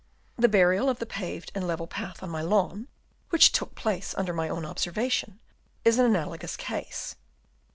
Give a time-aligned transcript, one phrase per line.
[0.35, 2.87] The burial of the paved and level path on my lawn,
[3.29, 5.39] which took place under my own observation,
[5.85, 7.13] is an analogous case.